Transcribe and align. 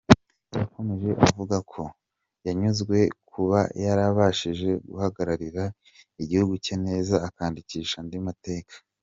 Yakomeje 0.59 1.09
avuga 1.25 1.57
ko 1.71 1.81
yanyuzwe 2.45 2.97
no 3.07 3.11
kuba 3.31 3.59
yarabashije 3.83 4.69
guhagararira 4.89 5.63
igihugu 6.23 6.53
cye 6.65 6.75
neza 6.85 7.15
akanandikisha 7.27 7.95
andi 8.03 8.17
mateka. 8.27 8.75